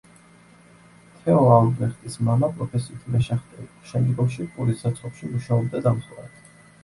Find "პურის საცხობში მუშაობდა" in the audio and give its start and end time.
4.55-5.83